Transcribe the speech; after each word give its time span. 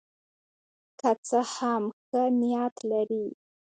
که 0.99 1.09
څه 1.27 1.39
هم 1.55 1.83
ښه 2.03 2.21
نیت 2.39 2.75
لري. 2.91 3.25